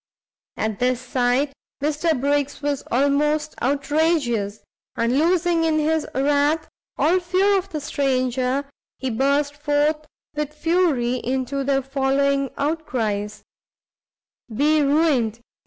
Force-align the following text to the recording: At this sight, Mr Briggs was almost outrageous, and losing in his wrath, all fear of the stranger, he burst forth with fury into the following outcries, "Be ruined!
At 0.57 0.79
this 0.79 0.99
sight, 0.99 1.53
Mr 1.83 2.19
Briggs 2.19 2.63
was 2.63 2.81
almost 2.89 3.53
outrageous, 3.61 4.61
and 4.95 5.15
losing 5.15 5.63
in 5.63 5.77
his 5.77 6.07
wrath, 6.15 6.67
all 6.97 7.19
fear 7.19 7.55
of 7.55 7.69
the 7.69 7.79
stranger, 7.79 8.65
he 8.97 9.11
burst 9.11 9.55
forth 9.55 10.07
with 10.33 10.55
fury 10.55 11.17
into 11.23 11.63
the 11.63 11.83
following 11.83 12.49
outcries, 12.57 13.43
"Be 14.51 14.81
ruined! 14.81 15.39